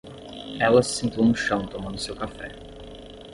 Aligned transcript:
Ela 0.59 0.81
se 0.81 0.95
sentou 0.95 1.23
no 1.23 1.35
chão 1.35 1.67
tomando 1.67 1.99
seu 2.01 2.15
café. 2.15 2.55